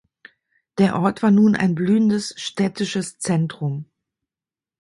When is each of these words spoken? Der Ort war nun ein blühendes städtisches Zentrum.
Der 0.79 0.99
Ort 0.99 1.21
war 1.21 1.29
nun 1.29 1.55
ein 1.55 1.75
blühendes 1.75 2.33
städtisches 2.35 3.19
Zentrum. 3.19 3.85